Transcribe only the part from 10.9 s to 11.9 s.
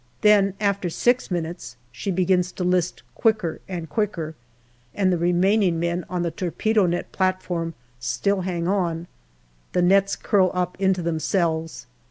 themselves.